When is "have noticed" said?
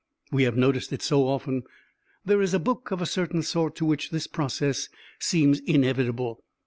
0.45-0.91